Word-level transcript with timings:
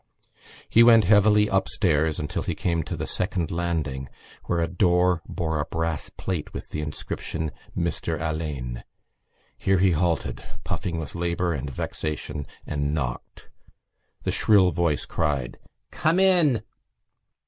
He 0.67 0.81
went 0.81 1.03
heavily 1.03 1.47
upstairs 1.47 2.19
until 2.19 2.41
he 2.41 2.55
came 2.55 2.81
to 2.85 2.95
the 2.97 3.05
second 3.05 3.51
landing, 3.51 4.09
where 4.45 4.59
a 4.59 4.67
door 4.67 5.21
bore 5.27 5.59
a 5.59 5.65
brass 5.65 6.09
plate 6.09 6.55
with 6.55 6.69
the 6.71 6.81
inscription 6.81 7.51
Mr 7.77 8.19
Alleyne. 8.19 8.83
Here 9.59 9.77
he 9.77 9.91
halted, 9.91 10.43
puffing 10.63 10.97
with 10.97 11.13
labour 11.13 11.53
and 11.53 11.69
vexation, 11.69 12.47
and 12.65 12.95
knocked. 12.95 13.47
The 14.23 14.31
shrill 14.31 14.71
voice 14.71 15.05
cried: 15.05 15.59
"Come 15.91 16.19
in!" 16.19 16.63